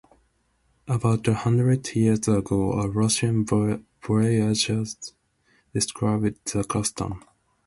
[0.87, 4.83] About a hundred years ago a Russian voyager
[5.75, 7.23] described the custom.